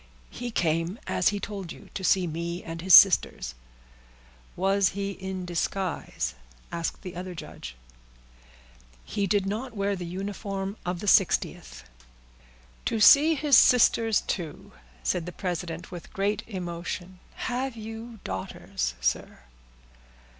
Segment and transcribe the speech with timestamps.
[0.31, 3.53] "He came, as he told you, to see me and his sisters."
[4.55, 6.33] "Was he in disguise?"
[6.71, 7.75] asked the other judge.
[9.05, 11.83] "He did not wear the uniform of the 60th."
[12.85, 14.71] "To see his sisters, too!"
[15.03, 17.19] said the president with great emotion.
[17.35, 19.41] "Have you daughters, sir?"